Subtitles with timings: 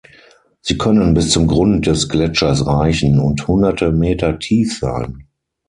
[0.61, 5.27] Sie können bis zum Grund des Gletschers reichen und hunderte Meter tief sein.